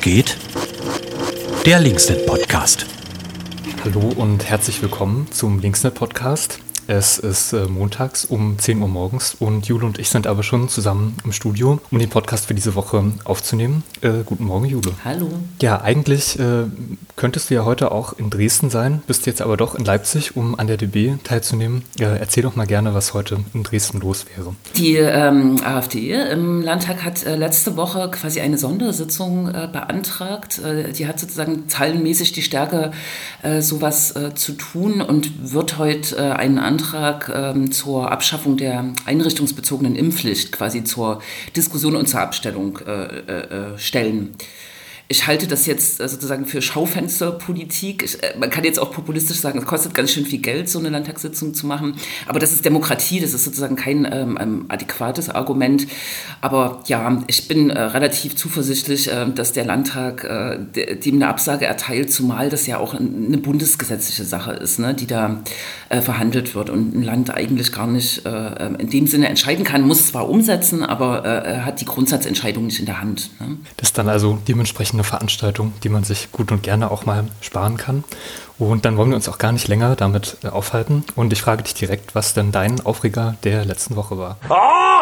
[0.00, 0.36] Geht?
[1.64, 2.86] Der Linksnet Podcast.
[3.84, 6.60] Hallo und herzlich willkommen zum Linksnet Podcast.
[6.88, 10.68] Es ist äh, montags um 10 Uhr morgens und Jule und ich sind aber schon
[10.68, 13.82] zusammen im Studio, um den Podcast für diese Woche aufzunehmen.
[14.02, 14.92] Äh, guten Morgen, Jule.
[15.04, 15.28] Hallo.
[15.60, 16.64] Ja, eigentlich äh,
[17.16, 20.56] könntest du ja heute auch in Dresden sein, bist jetzt aber doch in Leipzig, um
[20.58, 21.82] an der DB teilzunehmen.
[21.98, 24.54] erzähl doch mal gerne, was heute in Dresden los wäre.
[24.76, 30.60] Die ähm, AfD im Landtag hat äh, letzte Woche quasi eine Sondersitzung äh, beantragt.
[30.60, 32.92] Äh, die hat sozusagen zahlenmäßig die Stärke,
[33.60, 40.52] sowas zu tun und wird heute einen Antrag Antrag ähm, zur Abschaffung der einrichtungsbezogenen Impfpflicht
[40.52, 41.22] quasi zur
[41.56, 44.34] Diskussion und zur Abstellung äh, äh, äh stellen
[45.08, 48.02] ich halte das jetzt äh, sozusagen für Schaufensterpolitik.
[48.02, 50.80] Ich, äh, man kann jetzt auch populistisch sagen, es kostet ganz schön viel Geld, so
[50.80, 51.94] eine Landtagssitzung zu machen.
[52.26, 55.86] Aber das ist Demokratie, das ist sozusagen kein ähm, ähm adäquates Argument.
[56.40, 61.66] Aber ja, ich bin äh, relativ zuversichtlich, äh, dass der Landtag äh, dem eine Absage
[61.66, 65.42] erteilt, zumal das ja auch eine bundesgesetzliche Sache ist, ne, die da
[65.88, 69.82] äh, verhandelt wird und ein Land eigentlich gar nicht ähm, in dem Sinne entscheiden kann,
[69.82, 71.06] muss zwar umsetzen, aber
[71.64, 73.30] hat die Grundsatzentscheidung nicht in der Hand.
[73.40, 73.56] Ne?
[73.76, 77.76] Das dann also dementsprechend eine Veranstaltung, die man sich gut und gerne auch mal sparen
[77.76, 78.04] kann.
[78.58, 81.04] Und dann wollen wir uns auch gar nicht länger damit äh, aufhalten.
[81.14, 84.38] Und ich frage dich direkt, was denn dein Aufreger der letzten Woche war.
[84.48, 84.95] Oh!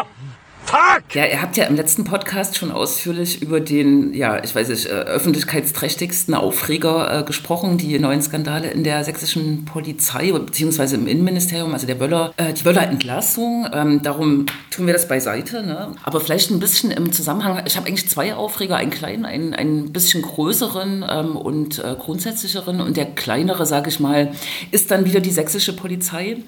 [0.66, 1.14] Fuck!
[1.14, 4.86] Ja, ihr habt ja im letzten Podcast schon ausführlich über den, ja, ich weiß nicht,
[4.86, 11.72] äh, öffentlichkeitsträchtigsten Aufreger äh, gesprochen, die neuen Skandale in der sächsischen Polizei beziehungsweise im Innenministerium,
[11.72, 13.68] also der Wöller, äh, die Wöller-Entlassung.
[13.72, 15.62] Ähm, darum tun wir das beiseite.
[15.62, 15.92] Ne?
[16.02, 17.62] Aber vielleicht ein bisschen im Zusammenhang.
[17.66, 22.80] Ich habe eigentlich zwei Aufreger, einen kleinen, einen ein bisschen größeren ähm, und äh, grundsätzlicheren.
[22.80, 24.32] Und der kleinere, sage ich mal,
[24.70, 26.38] ist dann wieder die sächsische Polizei.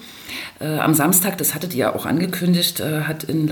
[0.58, 3.46] Äh, am Samstag, das hattet ihr ja auch angekündigt, äh, hat in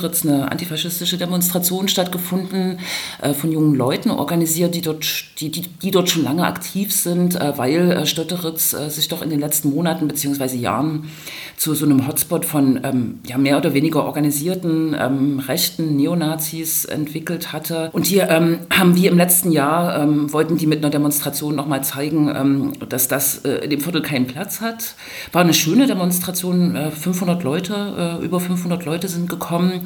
[0.00, 2.78] Leipzig-Stötteritz eine antifaschistische Demonstration stattgefunden,
[3.20, 5.06] äh, von jungen Leuten organisiert, die dort,
[5.38, 9.30] die, die, die dort schon lange aktiv sind, äh, weil äh, Stötteritz sich doch in
[9.30, 10.56] den letzten Monaten bzw.
[10.56, 11.10] Jahren
[11.56, 17.52] zu so einem Hotspot von ähm, ja, mehr oder weniger organisierten ähm, rechten Neonazis entwickelt
[17.52, 17.90] hatte.
[17.92, 21.84] Und hier ähm, haben wir im letzten Jahr, ähm, wollten die mit einer Demonstration nochmal
[21.84, 24.94] zeigen, ähm, dass das in dem Viertel keinen Platz hat.
[25.32, 29.82] War eine schöne Demonstration Demonstration 500 äh, Leute, über 500 Leute sind gekommen.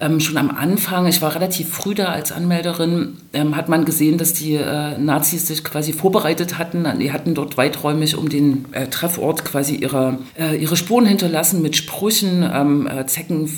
[0.00, 4.18] Ähm, schon am Anfang, ich war relativ früh da als Anmelderin, ähm, hat man gesehen,
[4.18, 6.86] dass die äh, Nazis sich quasi vorbereitet hatten.
[6.98, 10.18] Die hatten dort weiträumig um den Treffort quasi ihre,
[10.58, 13.48] ihre Spuren hinterlassen mit Sprüchen, ähm, Zecken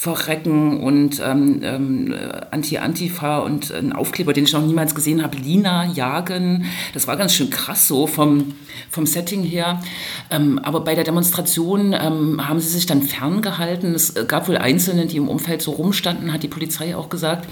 [0.00, 2.14] Verrecken und ähm, ähm,
[2.50, 6.64] Anti-Antifa und ein Aufkleber, den ich noch niemals gesehen habe, Lina jagen.
[6.94, 8.54] Das war ganz schön krass so vom,
[8.88, 9.82] vom Setting her.
[10.30, 13.94] Ähm, aber bei der Demonstration ähm, haben sie sich dann ferngehalten.
[13.94, 17.46] Es gab wohl Einzelne, die im Umfeld so rumstanden, hat die Polizei auch gesagt.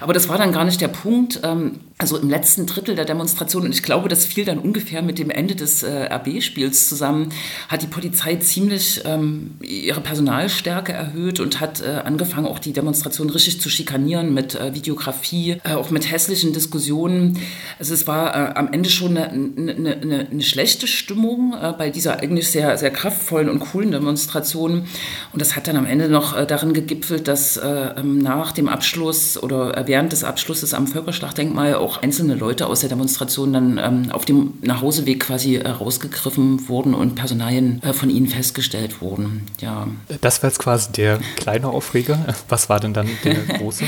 [0.00, 1.40] Aber das war dann gar nicht der Punkt.
[1.42, 5.18] Ähm, also im letzten Drittel der Demonstration, und ich glaube, das fiel dann ungefähr mit
[5.18, 7.28] dem Ende des äh, RB-Spiels zusammen,
[7.68, 13.60] hat die Polizei ziemlich ähm, ihre Personalstärke erhöht und hat angefangen, auch die Demonstration richtig
[13.60, 17.38] zu schikanieren mit äh, Videografie, äh, auch mit hässlichen Diskussionen.
[17.78, 21.90] Also es war äh, am Ende schon eine, eine, eine, eine schlechte Stimmung äh, bei
[21.90, 24.86] dieser eigentlich sehr, sehr kraftvollen und coolen Demonstration.
[25.32, 29.84] Und das hat dann am Ende noch darin gegipfelt, dass ähm, nach dem Abschluss oder
[29.86, 34.54] während des Abschlusses am Völkerschlachtdenkmal auch einzelne Leute aus der Demonstration dann ähm, auf dem
[34.62, 39.46] Nachhauseweg quasi äh, rausgegriffen wurden und Personalien äh, von ihnen festgestellt wurden.
[39.60, 39.88] Ja.
[40.20, 42.18] Das war jetzt quasi der kleine Aufreger.
[42.50, 43.84] Was war denn dann der große?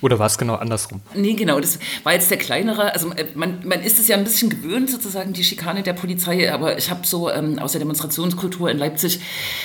[0.00, 1.00] Oder war es genau andersrum?
[1.14, 2.92] Nee, genau, das war jetzt der kleinere.
[2.92, 6.52] Also äh, man, man ist es ja ein bisschen gewöhnt, sozusagen, die Schikane der Polizei,
[6.52, 9.20] aber ich habe so ähm, aus der Demonstrationskultur in Leipzig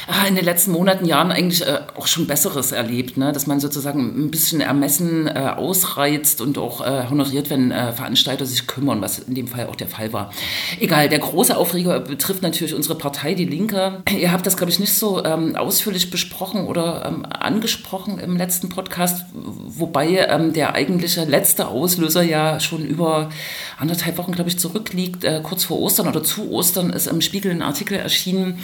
[0.07, 3.31] äh, in den letzten Monaten, Jahren eigentlich äh, auch schon Besseres erlebt, ne?
[3.31, 8.67] dass man sozusagen ein bisschen ermessen äh, ausreizt und auch honoriert, wenn äh, Veranstalter sich
[8.67, 10.31] kümmern, was in dem Fall auch der Fall war.
[10.79, 14.03] Egal, der große Aufreger betrifft natürlich unsere Partei, die Linke.
[14.15, 17.70] Ihr habt das, glaube ich, nicht so ähm, ausführlich besprochen oder ähm, angesprochen
[18.19, 23.29] im letzten Podcast, wobei ähm, der eigentliche letzte Auslöser ja schon über
[23.77, 25.23] anderthalb Wochen, glaube ich, zurückliegt.
[25.23, 28.59] Äh, kurz vor Ostern oder zu Ostern ist im Spiegel ein Artikel erschienen,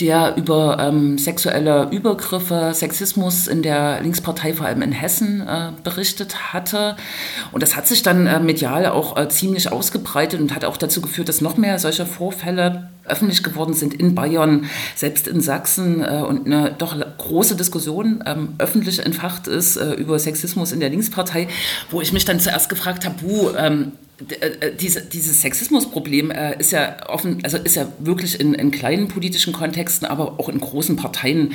[0.00, 6.52] der über ähm, sexuelle Übergriffe, Sexismus in der Linkspartei, vor allem in Hessen, äh, berichtet
[6.52, 6.96] hatte.
[7.52, 11.00] Und das hat sich dann äh, medial auch äh, ziemlich ausgebreitet und hat auch dazu
[11.00, 16.22] geführt, dass noch mehr solcher Vorfälle öffentlich geworden sind in Bayern, selbst in Sachsen äh,
[16.26, 21.48] und eine doch große Diskussion ähm, öffentlich entfacht ist äh, über Sexismus in der Linkspartei,
[21.90, 24.09] wo ich mich dann zuerst gefragt habe, wo, ähm, äh,
[24.80, 29.52] diese, dieses Sexismusproblem äh, ist ja offen, also ist ja wirklich in, in, kleinen politischen
[29.52, 31.52] Kontexten, aber auch in großen Parteien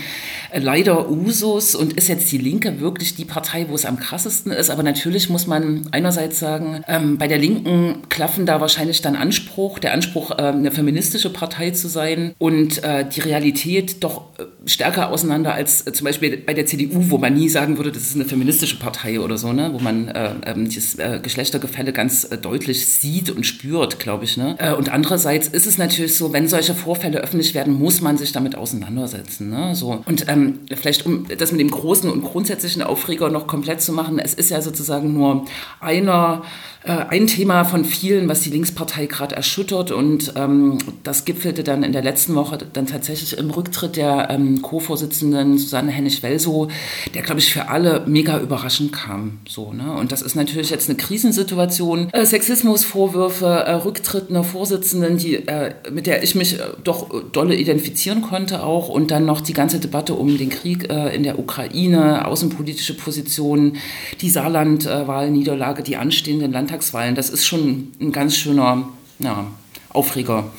[0.51, 4.51] äh, leider Usus und ist jetzt die Linke wirklich die Partei, wo es am krassesten
[4.51, 4.69] ist.
[4.69, 9.79] Aber natürlich muss man einerseits sagen, ähm, bei der Linken klaffen da wahrscheinlich dann Anspruch,
[9.79, 15.09] der Anspruch, äh, eine feministische Partei zu sein und äh, die Realität doch äh, stärker
[15.09, 18.25] auseinander als zum Beispiel bei der CDU, wo man nie sagen würde, das ist eine
[18.25, 19.69] feministische Partei oder so, ne?
[19.71, 20.11] wo man
[20.45, 24.38] ähm, dieses Geschlechtergefälle ganz deutlich deutlich sieht und spürt, glaube ich.
[24.38, 24.56] Ne?
[24.60, 28.31] Äh, und andererseits ist es natürlich so, wenn solche Vorfälle öffentlich werden, muss man sich
[28.31, 29.50] damit auseinandersetzen.
[29.50, 29.75] Ne?
[29.75, 30.02] So.
[30.06, 34.19] Und ähm, vielleicht, um das mit dem großen und grundsätzlichen Aufreger noch komplett zu machen,
[34.19, 35.46] es ist ja sozusagen nur
[35.81, 36.44] einer
[36.86, 39.92] äh, ein Thema von vielen, was die Linkspartei gerade erschüttert.
[39.92, 44.62] Und ähm, das gipfelte dann in der letzten Woche dann tatsächlich im Rücktritt der ähm,
[44.62, 46.69] Co-Vorsitzenden Susanne Hennig-Welsow,
[47.13, 49.40] der, glaube ich, für alle mega überraschend kam.
[49.48, 49.94] So, ne?
[49.94, 52.10] Und das ist natürlich jetzt eine Krisensituation.
[52.12, 57.56] Äh, Sexismusvorwürfe, äh, Rücktritt einer Vorsitzenden, die, äh, mit der ich mich äh, doch dolle
[57.56, 58.89] identifizieren konnte auch.
[58.89, 63.77] Und dann noch die ganze Debatte um den Krieg äh, in der Ukraine, außenpolitische Positionen,
[64.21, 68.89] die Saarland-Wahlniederlage, die anstehenden Landtags Landtagswahlen, das ist schon ein ganz schöner
[69.19, 69.47] ja,
[69.89, 70.51] Aufreger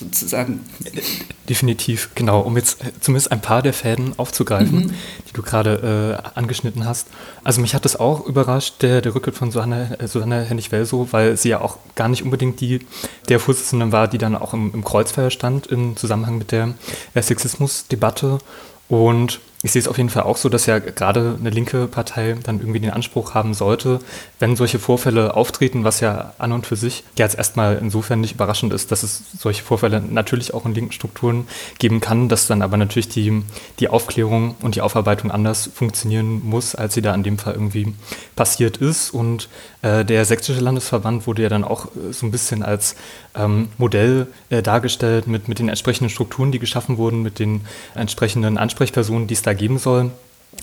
[0.00, 0.60] sozusagen.
[1.48, 2.40] Definitiv, genau.
[2.40, 4.94] Um jetzt zumindest ein paar der Fäden aufzugreifen, mhm.
[5.28, 7.06] die du gerade äh, angeschnitten hast.
[7.44, 11.36] Also mich hat das auch überrascht, der, der Rücktritt von Susanne, äh, Susanne Hennig-Welsow, weil
[11.36, 12.80] sie ja auch gar nicht unbedingt die
[13.28, 16.74] der Vorsitzenden war, die dann auch im, im Kreuzfeuer stand im Zusammenhang mit der
[17.14, 18.38] Sexismusdebatte.
[18.88, 22.34] Und ich sehe es auf jeden Fall auch so, dass ja gerade eine linke Partei
[22.42, 24.00] dann irgendwie den Anspruch haben sollte,
[24.38, 28.36] wenn solche Vorfälle auftreten, was ja an und für sich ja jetzt erstmal insofern nicht
[28.36, 31.46] überraschend ist, dass es solche Vorfälle natürlich auch in linken Strukturen
[31.78, 33.42] geben kann, dass dann aber natürlich die,
[33.80, 37.92] die Aufklärung und die Aufarbeitung anders funktionieren muss, als sie da in dem Fall irgendwie
[38.36, 39.10] passiert ist.
[39.10, 39.50] Und
[39.82, 42.96] äh, der Sächsische Landesverband wurde ja dann auch äh, so ein bisschen als
[43.34, 47.60] ähm, Modell äh, dargestellt mit, mit den entsprechenden Strukturen, die geschaffen wurden, mit den
[47.94, 50.10] entsprechenden Ansprechpersonen, die es da da geben soll.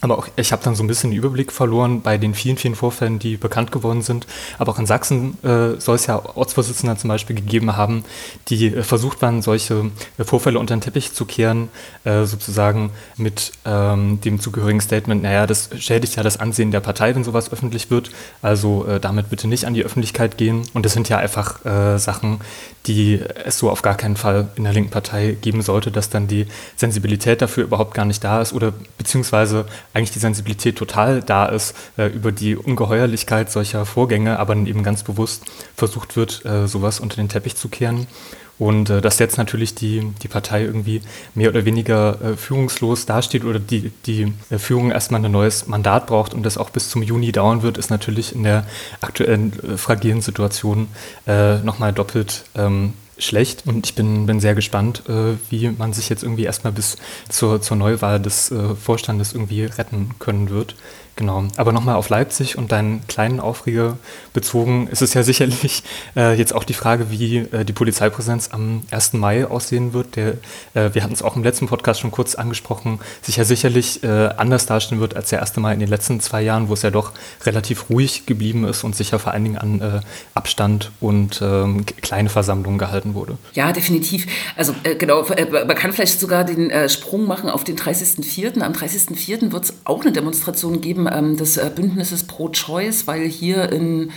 [0.01, 2.75] Aber auch ich habe dann so ein bisschen den Überblick verloren bei den vielen, vielen
[2.75, 4.28] Vorfällen, die bekannt geworden sind.
[4.60, 8.04] Aber auch in Sachsen äh, soll es ja Ortsvorsitzende zum Beispiel gegeben haben,
[8.50, 11.69] die äh, versucht waren, solche äh, Vorfälle unter den Teppich zu kehren,
[12.04, 17.16] äh, sozusagen mit ähm, dem zugehörigen Statement, naja, das schädigt ja das Ansehen der Partei,
[17.16, 18.12] wenn sowas öffentlich wird.
[18.42, 20.62] Also äh, damit bitte nicht an die Öffentlichkeit gehen.
[20.74, 22.42] Und das sind ja einfach äh, Sachen,
[22.86, 26.28] die es so auf gar keinen Fall in der linken Partei geben sollte, dass dann
[26.28, 26.45] die
[26.75, 31.75] Sensibilität dafür überhaupt gar nicht da ist oder beziehungsweise eigentlich die Sensibilität total da ist
[31.97, 35.44] äh, über die Ungeheuerlichkeit solcher Vorgänge, aber dann eben ganz bewusst
[35.75, 38.07] versucht wird, äh, sowas unter den Teppich zu kehren.
[38.59, 41.01] Und äh, dass jetzt natürlich die, die Partei irgendwie
[41.35, 46.07] mehr oder weniger äh, führungslos dasteht oder die, die äh, Führung erstmal ein neues Mandat
[46.07, 48.65] braucht und das auch bis zum Juni dauern wird, ist natürlich in der
[49.01, 50.88] aktuellen äh, fragilen Situation
[51.27, 56.10] äh, nochmal doppelt ähm, schlecht und ich bin, bin sehr gespannt, äh, wie man sich
[56.10, 56.98] jetzt irgendwie erstmal bis
[57.30, 60.75] zur, zur Neuwahl des äh, Vorstandes irgendwie retten können wird.
[61.18, 61.46] Genau.
[61.58, 63.98] Aber nochmal auf Leipzig und deinen kleinen Aufreger
[64.34, 65.81] bezogen, ist es ja sicherlich
[66.16, 69.14] äh, jetzt auch die Frage, wie äh, die Polizeipräsenz am 1.
[69.14, 70.16] Mai aussehen wird.
[70.16, 70.34] Der,
[70.75, 74.30] äh, wir hatten es auch im letzten Podcast schon kurz angesprochen, sich ja sicherlich äh,
[74.38, 75.58] anders darstellen wird als der 1.
[75.58, 77.14] Mai in den letzten zwei Jahren, wo es ja doch
[77.46, 80.00] relativ ruhig geblieben ist und sich ja vor allen Dingen an äh,
[80.36, 83.40] Abstand und ähm, kleine Versammlungen gehalten wurde.
[83.54, 84.28] Ja, definitiv.
[84.56, 88.62] Also äh, genau, man kann vielleicht sogar den Sprung machen auf den 30.04.
[88.62, 89.52] Am 30.04.
[89.52, 94.11] wird es auch eine Demonstration geben ähm, des äh, Bündnisses Pro Choice, weil hier in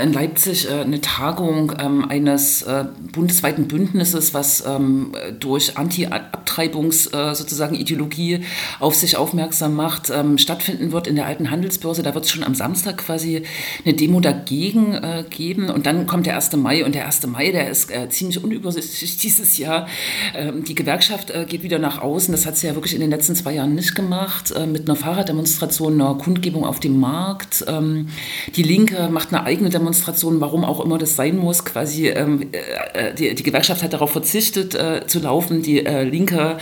[0.00, 7.34] in Leipzig äh, eine Tagung ähm, eines äh, bundesweiten Bündnisses, was ähm, durch Anti-Abtreibungs äh,
[7.34, 8.40] sozusagen Ideologie
[8.78, 12.02] auf sich aufmerksam macht, ähm, stattfinden wird in der alten Handelsbörse.
[12.02, 13.42] Da wird es schon am Samstag quasi
[13.84, 15.70] eine Demo dagegen äh, geben.
[15.70, 16.56] Und dann kommt der 1.
[16.56, 17.26] Mai und der 1.
[17.26, 19.86] Mai, der ist äh, ziemlich unübersichtlich dieses Jahr.
[20.34, 22.32] Ähm, die Gewerkschaft äh, geht wieder nach außen.
[22.32, 24.52] Das hat sie ja wirklich in den letzten zwei Jahren nicht gemacht.
[24.66, 27.64] mit einer Fahrraddemonstration, einer Kundgebung auf dem Markt.
[27.68, 28.08] Ähm,
[28.56, 32.50] die Linke macht eine eigene Demonstration Demonstrationen, warum auch immer das sein muss, quasi ähm,
[32.52, 36.58] äh, äh, die, die, Gewerkschaft hat darauf verzichtet äh, zu laufen, die äh, Linke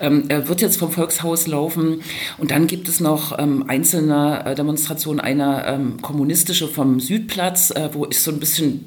[0.00, 2.00] ähm, äh, wird jetzt vom Volkshaus laufen
[2.38, 8.06] und dann gibt es noch ähm, einzelne äh, Demonstrationen, eine ähm, kommunistische vom Südplatz, wo
[8.08, 8.86] ich so ein bisschen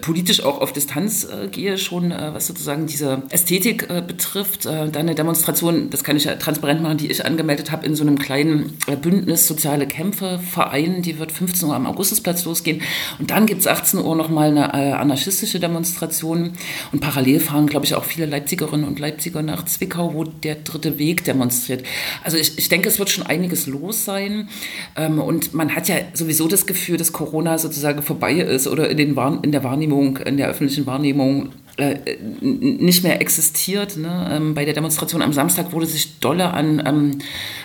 [0.00, 4.66] politisch auch auf Distanz gehe, schon was sozusagen diese Ästhetik betrifft.
[4.66, 8.02] dann eine Demonstration, das kann ich ja transparent machen, die ich angemeldet habe in so
[8.02, 12.81] einem kleinen Bündnis Soziale Kämpfe Verein, die wird 15 Uhr am Augustusplatz losgehen.
[13.18, 16.52] Und dann gibt es 18 Uhr nochmal eine äh, anarchistische Demonstration.
[16.92, 20.98] Und parallel fahren, glaube ich, auch viele Leipzigerinnen und Leipziger nach Zwickau, wo der dritte
[20.98, 21.84] Weg demonstriert.
[22.24, 24.48] Also ich, ich denke, es wird schon einiges los sein.
[24.96, 28.96] Ähm, und man hat ja sowieso das Gefühl, dass Corona sozusagen vorbei ist oder in,
[28.96, 33.96] den in der Wahrnehmung, in der öffentlichen Wahrnehmung nicht mehr existiert.
[33.96, 34.28] Ne?
[34.30, 37.18] Ähm, bei der Demonstration am Samstag wurde sich dolle an ähm,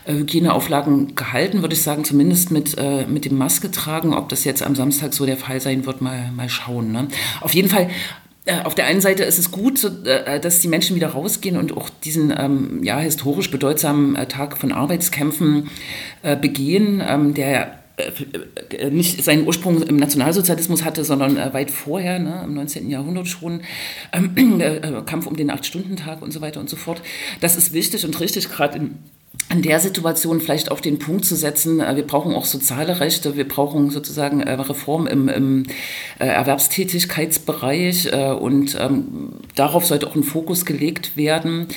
[0.06, 4.14] Hygieneauflagen gehalten, würde ich sagen, zumindest mit, äh, mit dem Maske tragen.
[4.14, 6.92] Ob das jetzt am Samstag so der Fall sein wird, mal, mal schauen.
[6.94, 7.10] Ne?
[7.42, 7.90] Auf jeden Fall
[8.46, 11.76] äh, auf der einen Seite ist es gut, äh, dass die Menschen wieder rausgehen und
[11.76, 15.70] auch diesen ähm, ja, historisch bedeutsamen Tag von Arbeitskämpfen
[16.24, 17.87] äh, begehen, ähm, der äh, äh,
[18.92, 22.90] nicht seinen Ursprung im Nationalsozialismus hatte, sondern äh, weit vorher, ne, im 19.
[22.90, 23.62] Jahrhundert schon,
[24.14, 27.02] ähm, äh, Kampf um den Acht-Stunden-Tag und so weiter und so fort.
[27.42, 29.00] Das ist wichtig und richtig, gerade in
[29.50, 33.48] an der Situation vielleicht auf den Punkt zu setzen, wir brauchen auch soziale Rechte, wir
[33.48, 35.64] brauchen sozusagen Reform im, im
[36.20, 41.68] Erwerbstätigkeitsbereich und ähm, darauf sollte auch ein Fokus gelegt werden.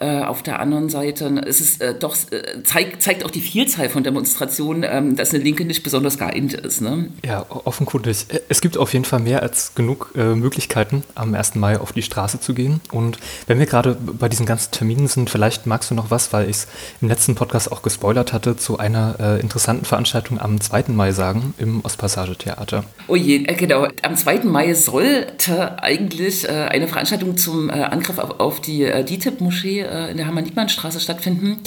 [0.00, 3.88] Äh, auf der anderen Seite ist es äh, doch, äh, zeigt, zeigt auch die Vielzahl
[3.88, 6.80] von Demonstrationen, ähm, dass eine Linke nicht besonders geeint ist.
[6.80, 7.10] Ne?
[7.24, 8.26] Ja, offenkundig.
[8.48, 11.54] Es gibt auf jeden Fall mehr als genug äh, Möglichkeiten, am 1.
[11.54, 12.80] Mai auf die Straße zu gehen.
[12.90, 16.50] Und wenn wir gerade bei diesen ganzen Terminen sind, vielleicht magst du noch was, weil
[16.50, 16.66] ich es
[17.04, 20.84] im letzten Podcast auch gespoilert hatte, zu einer äh, interessanten Veranstaltung am 2.
[20.88, 22.84] Mai sagen im Ostpassage-Theater.
[23.08, 23.86] Oh je, äh, genau.
[24.02, 24.44] Am 2.
[24.44, 31.00] Mai sollte eigentlich eine Veranstaltung zum Angriff auf, auf die DITIB-Moschee äh, in der Hermann-Liebmann-Straße
[31.00, 31.60] stattfinden.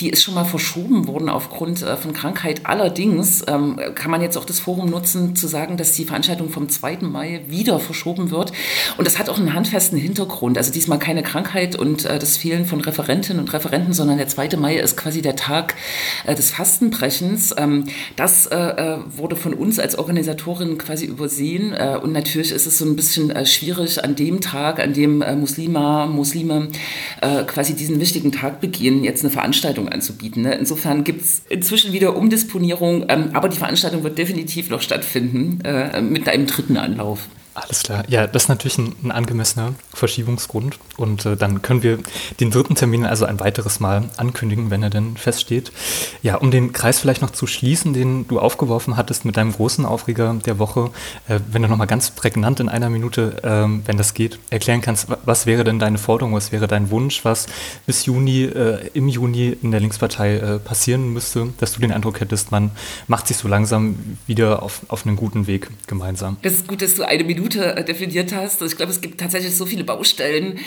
[0.00, 2.62] Die ist schon mal verschoben worden aufgrund äh, von Krankheit.
[2.64, 6.68] Allerdings ähm, kann man jetzt auch das Forum nutzen, zu sagen, dass die Veranstaltung vom
[6.68, 6.98] 2.
[7.02, 8.52] Mai wieder verschoben wird.
[8.98, 10.58] Und das hat auch einen handfesten Hintergrund.
[10.58, 14.56] Also diesmal keine Krankheit und äh, das Fehlen von Referentinnen und Referenten, sondern der 2.
[14.56, 15.74] Mai ist quasi der Tag
[16.26, 17.54] des Fastenbrechens.
[17.56, 17.86] Ähm,
[18.16, 21.74] das wurde von uns als Organisatorin quasi übersehen.
[21.74, 26.68] und natürlich ist es so ein bisschen schwierig an dem Tag, an dem Muslima, Muslime
[27.46, 30.42] quasi diesen wichtigen Tag begehen, jetzt eine Veranstaltung anzubieten.
[30.42, 30.54] Ne?
[30.54, 36.00] Insofern gibt es inzwischen wieder Umdisponierung, ähm, aber die Veranstaltung wird definitiv noch stattfinden äh,
[36.00, 37.28] mit einem dritten Anlauf.
[37.54, 38.04] Alles klar.
[38.08, 40.78] Ja, das ist natürlich ein, ein angemessener Verschiebungsgrund.
[40.96, 41.98] Und äh, dann können wir
[42.40, 45.70] den dritten Termin also ein weiteres Mal ankündigen, wenn er denn feststeht.
[46.22, 49.84] Ja, um den Kreis vielleicht noch zu schließen, den du aufgeworfen hattest mit deinem großen
[49.84, 50.90] Aufreger der Woche,
[51.28, 55.08] äh, wenn du nochmal ganz prägnant in einer Minute, äh, wenn das geht, erklären kannst,
[55.24, 57.46] was wäre denn deine Forderung, was wäre dein Wunsch, was
[57.84, 62.20] bis Juni, äh, im Juni in der Linkspartei äh, passieren müsste, dass du den Eindruck
[62.20, 62.70] hättest, man
[63.08, 66.38] macht sich so langsam wieder auf, auf einen guten Weg gemeinsam.
[66.42, 68.62] Das ist gut, dass du eine Minute Minute äh, definiert hast.
[68.62, 70.58] Also ich glaube, es gibt tatsächlich so viele Baustellen,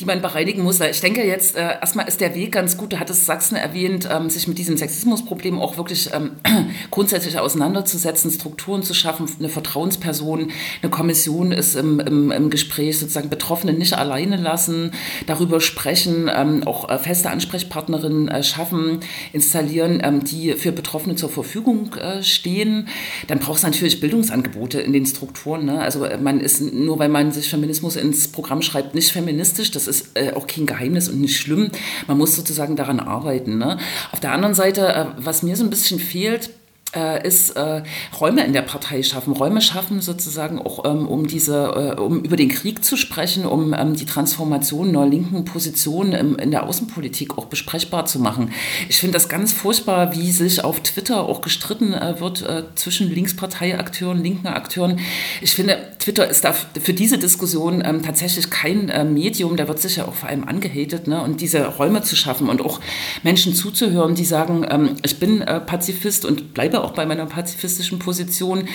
[0.00, 0.80] die man bereinigen muss.
[0.80, 4.30] Ich denke jetzt, äh, erstmal ist der Weg ganz gut, du hattest Sachsen erwähnt, ähm,
[4.30, 6.32] sich mit diesem Sexismusproblem auch wirklich ähm,
[6.90, 10.50] grundsätzlich auseinanderzusetzen, Strukturen zu schaffen, eine Vertrauensperson,
[10.82, 14.90] eine Kommission ist im, im, im Gespräch, sozusagen Betroffene nicht alleine lassen,
[15.26, 19.00] darüber sprechen, ähm, auch äh, feste Ansprechpartnerinnen schaffen,
[19.32, 22.88] installieren, die für Betroffene zur Verfügung stehen.
[23.28, 25.66] Dann braucht es natürlich Bildungsangebote in den Strukturen.
[25.66, 25.80] Ne?
[25.80, 29.70] Also man ist, nur weil man sich Feminismus ins Programm schreibt, nicht feministisch.
[29.70, 31.70] Das ist äh, auch kein Geheimnis und nicht schlimm.
[32.08, 33.58] Man muss sozusagen daran arbeiten.
[33.58, 33.78] Ne?
[34.10, 36.50] Auf der anderen Seite, äh, was mir so ein bisschen fehlt,
[36.94, 37.82] äh, ist äh,
[38.20, 42.36] Räume in der Partei schaffen, Räume schaffen sozusagen auch ähm, um diese, äh, um über
[42.36, 47.38] den Krieg zu sprechen, um ähm, die Transformation einer linken Position im, in der Außenpolitik
[47.38, 48.52] auch besprechbar zu machen.
[48.88, 53.12] Ich finde das ganz furchtbar, wie sich auf Twitter auch gestritten äh, wird äh, zwischen
[53.12, 55.00] Linksparteiakteuren, linken Akteuren.
[55.40, 59.96] Ich finde, Twitter ist da für diese Diskussion ähm, tatsächlich kein Medium, da wird sich
[59.96, 61.22] ja auch vor allem angehatet, ne?
[61.22, 62.80] und diese Räume zu schaffen und auch
[63.22, 68.68] Menschen zuzuhören, die sagen, ähm, ich bin Pazifist und bleibe auch bei meiner pazifistischen Position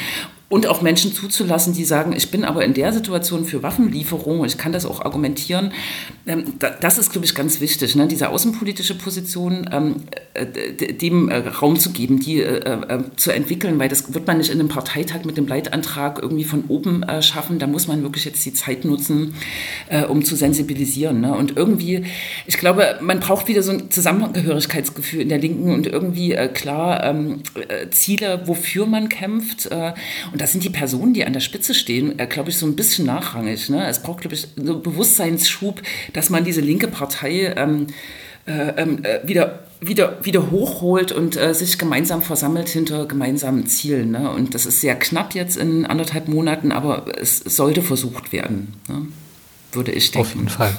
[0.50, 4.58] und auch Menschen zuzulassen, die sagen, ich bin aber in der Situation für Waffenlieferung ich
[4.58, 5.72] kann das auch argumentieren.
[6.26, 8.08] Ähm, das ist, glaube ich, ganz wichtig, ne?
[8.08, 9.96] diese außenpolitische Position ähm,
[10.34, 10.46] äh,
[10.94, 14.60] dem äh, Raum zu geben, die äh, zu entwickeln, weil das wird man nicht in
[14.60, 17.60] einem Parteitag mit dem Leitantrag irgendwie von oben schaffen.
[17.60, 19.34] Da muss man wirklich jetzt die Zeit nutzen,
[20.08, 21.22] um zu sensibilisieren.
[21.22, 21.34] Ne?
[21.34, 22.06] Und irgendwie,
[22.46, 27.42] ich glaube, man braucht wieder so ein Zusammengehörigkeitsgefühl in der Linken und irgendwie klar ähm,
[27.92, 29.68] Ziele, wofür man kämpft.
[29.68, 32.66] und und da sind die Personen, die an der Spitze stehen, äh, glaube ich, so
[32.66, 33.70] ein bisschen nachrangig.
[33.70, 33.86] Ne?
[33.90, 35.82] Es braucht, glaube ich, so einen Bewusstseinsschub,
[36.14, 37.88] dass man diese linke Partei ähm,
[38.46, 44.12] äh, ähm, äh, wieder, wieder, wieder hochholt und äh, sich gemeinsam versammelt hinter gemeinsamen Zielen.
[44.12, 44.32] Ne?
[44.32, 49.08] Und das ist sehr knapp jetzt in anderthalb Monaten, aber es sollte versucht werden, ne?
[49.74, 50.26] würde ich denken.
[50.26, 50.78] Auf jeden Fall.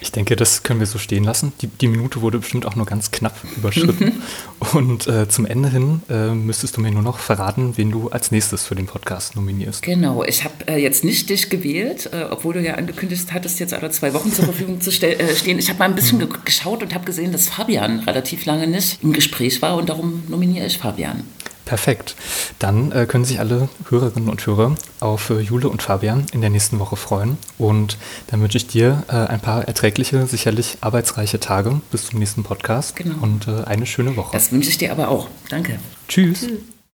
[0.00, 1.52] Ich denke, das können wir so stehen lassen.
[1.60, 4.22] Die, die Minute wurde bestimmt auch nur ganz knapp überschritten.
[4.72, 8.30] Und äh, zum Ende hin äh, müsstest du mir nur noch verraten, wen du als
[8.30, 9.82] nächstes für den Podcast nominierst.
[9.82, 13.74] Genau, ich habe äh, jetzt nicht dich gewählt, äh, obwohl du ja angekündigt hattest, jetzt
[13.74, 15.58] alle zwei Wochen zur Verfügung zu äh, stehen.
[15.58, 16.28] Ich habe mal ein bisschen hm.
[16.44, 20.66] geschaut und habe gesehen, dass Fabian relativ lange nicht im Gespräch war und darum nominiere
[20.66, 21.24] ich Fabian.
[21.70, 22.16] Perfekt.
[22.58, 26.50] Dann äh, können sich alle Hörerinnen und Hörer auf äh, Jule und Fabian in der
[26.50, 27.38] nächsten Woche freuen.
[27.58, 27.96] Und
[28.26, 32.96] dann wünsche ich dir äh, ein paar erträgliche, sicherlich arbeitsreiche Tage bis zum nächsten Podcast
[32.96, 33.22] genau.
[33.22, 34.32] und äh, eine schöne Woche.
[34.32, 35.28] Das wünsche ich dir aber auch.
[35.48, 35.78] Danke.
[36.08, 36.40] Tschüss.
[36.40, 36.79] Tschüss.